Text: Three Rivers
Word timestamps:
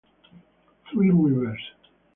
Three 0.89 1.11
Rivers 1.11 1.61